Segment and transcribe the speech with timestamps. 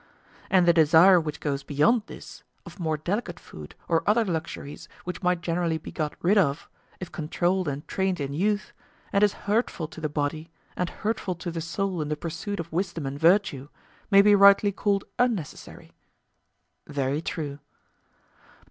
[0.49, 5.21] And the desire which goes beyond this, of more delicate food, or other luxuries, which
[5.21, 6.67] might generally be got rid of,
[6.99, 8.73] if controlled and trained in youth,
[9.13, 12.73] and is hurtful to the body, and hurtful to the soul in the pursuit of
[12.73, 13.69] wisdom and virtue,
[14.09, 15.93] may be rightly called unnecessary?
[16.87, 17.59] Very true.